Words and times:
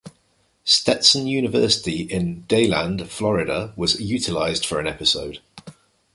Stetson 0.63 1.27
University 1.27 2.01
in 2.01 2.43
DeLand, 2.47 3.07
Florida 3.07 3.71
was 3.75 4.01
utilized 4.01 4.65
for 4.65 4.79
an 4.79 4.87
episode. 4.87 5.41